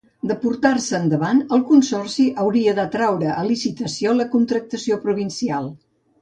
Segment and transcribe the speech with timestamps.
[0.29, 5.71] De portar-se endavant, el consorci hauria de traure a licitació la contractació provincial.